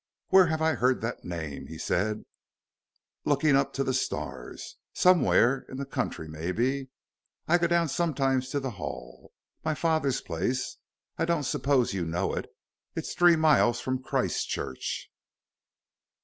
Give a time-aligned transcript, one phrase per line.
[0.29, 2.25] "Where have I heard that name?" he said,
[3.23, 6.89] looking up to the stars; "somewhere in the country maybe.
[7.47, 9.31] I go down sometimes to the Hall
[9.63, 10.77] my father's place.
[11.19, 12.47] I don't suppose you'd know it.
[12.95, 15.07] It's three miles from Christchurch."